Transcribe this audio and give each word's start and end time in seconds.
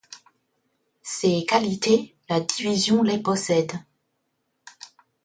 Ces 1.03 1.45
qualités, 1.45 2.15
la 2.27 2.39
division 2.39 3.03
les 3.03 3.19
possède. 3.21 3.71